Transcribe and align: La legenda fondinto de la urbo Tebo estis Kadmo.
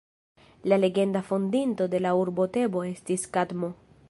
La 0.71 0.79
legenda 0.79 1.21
fondinto 1.29 1.87
de 1.95 2.01
la 2.07 2.15
urbo 2.23 2.49
Tebo 2.59 2.87
estis 2.97 3.33
Kadmo. 3.39 3.75